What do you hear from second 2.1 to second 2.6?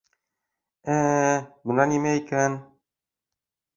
икән...